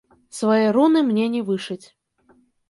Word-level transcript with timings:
Свае 0.37 0.63
руны 0.77 1.03
мне 1.09 1.27
не 1.35 1.41
вышыць. 1.51 1.87